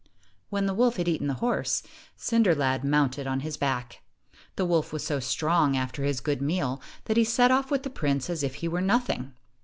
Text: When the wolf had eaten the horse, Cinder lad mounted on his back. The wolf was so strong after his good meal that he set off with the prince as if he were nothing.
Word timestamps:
When 0.49 0.65
the 0.65 0.73
wolf 0.73 0.97
had 0.97 1.07
eaten 1.07 1.27
the 1.27 1.35
horse, 1.35 1.83
Cinder 2.15 2.55
lad 2.55 2.83
mounted 2.83 3.27
on 3.27 3.41
his 3.41 3.55
back. 3.55 4.01
The 4.55 4.65
wolf 4.65 4.91
was 4.91 5.05
so 5.05 5.19
strong 5.19 5.77
after 5.77 6.03
his 6.03 6.21
good 6.21 6.41
meal 6.41 6.81
that 7.05 7.17
he 7.17 7.23
set 7.23 7.51
off 7.51 7.69
with 7.69 7.83
the 7.83 7.91
prince 7.91 8.27
as 8.27 8.41
if 8.41 8.55
he 8.55 8.67
were 8.67 8.81
nothing. 8.81 9.35